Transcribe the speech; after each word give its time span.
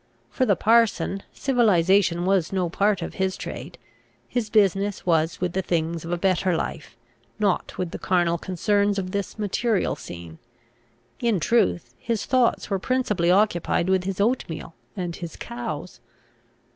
For 0.31 0.47
the 0.47 0.55
parson, 0.55 1.21
civilisation 1.31 2.25
was 2.25 2.51
no 2.51 2.71
part 2.71 3.03
of 3.03 3.13
his 3.13 3.37
trade; 3.37 3.77
his 4.27 4.49
business 4.49 5.05
was 5.05 5.39
with 5.39 5.53
the 5.53 5.61
things 5.61 6.03
of 6.03 6.11
a 6.11 6.17
better 6.17 6.55
life, 6.55 6.97
not 7.37 7.77
with 7.77 7.91
the 7.91 7.99
carnal 7.99 8.39
concerns 8.39 8.97
of 8.97 9.11
this 9.11 9.37
material 9.37 9.95
scene; 9.95 10.39
in 11.19 11.39
truth, 11.39 11.93
his 11.99 12.25
thoughts 12.25 12.67
were 12.67 12.79
principally 12.79 13.29
occupied 13.29 13.89
with 13.89 14.05
his 14.05 14.19
oatmeal 14.19 14.73
and 14.97 15.17
his 15.17 15.35
cows. 15.35 15.99